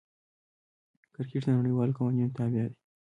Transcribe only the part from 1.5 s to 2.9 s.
نړۍوالو قوانینو تابع دئ.